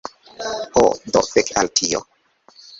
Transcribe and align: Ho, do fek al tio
Ho, 0.79 0.85
do 1.17 1.23
fek 1.29 1.53
al 1.63 1.71
tio 1.81 2.05